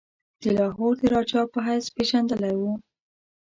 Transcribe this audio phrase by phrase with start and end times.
[0.41, 2.73] د لاهور د راجا په حیث پيژندلی وو.